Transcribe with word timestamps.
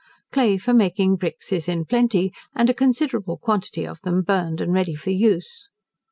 Clay 0.31 0.57
for 0.57 0.73
making 0.73 1.17
bricks 1.17 1.51
is 1.51 1.69
in 1.69 1.85
plenty, 1.85 2.33
and 2.55 2.71
a 2.71 2.73
considerable 2.73 3.37
quantity 3.37 3.85
of 3.85 4.01
them 4.01 4.23
burned 4.23 4.59
and 4.59 4.73
ready 4.73 4.95
for 4.95 5.11
use. 5.11 5.69